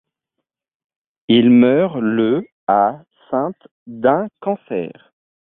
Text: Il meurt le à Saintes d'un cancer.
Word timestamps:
Il 1.27 1.51
meurt 1.51 1.99
le 1.99 2.43
à 2.65 3.03
Saintes 3.29 3.67
d'un 3.85 4.29
cancer. 4.39 5.13